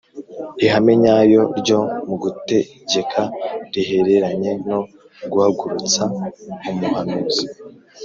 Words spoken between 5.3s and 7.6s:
guhagurutsa umuhanuzi